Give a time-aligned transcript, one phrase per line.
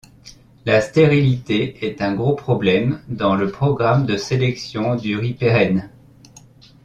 [0.65, 5.91] La stérilité est un gros problème dans le programme de sélection du riz pérenne.